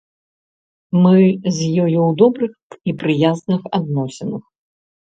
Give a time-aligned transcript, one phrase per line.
[1.01, 1.17] Мы
[1.57, 2.51] з ёю ў добрых
[2.89, 4.43] і прыязных адносінах.